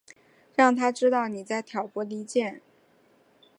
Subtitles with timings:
[0.55, 2.59] 让他知道妳在挑拨离间